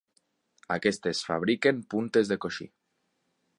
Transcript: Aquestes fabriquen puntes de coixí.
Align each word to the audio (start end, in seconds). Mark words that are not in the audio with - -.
Aquestes 0.75 1.21
fabriquen 1.27 1.83
puntes 1.95 2.35
de 2.35 2.41
coixí. 2.47 2.69